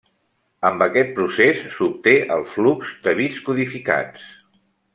Amb 0.69 0.83
aquest 0.85 1.11
procés, 1.19 1.61
s'obté 1.75 2.15
el 2.37 2.41
flux 2.55 2.97
de 3.05 3.15
bits 3.21 3.39
codificats. 3.51 4.27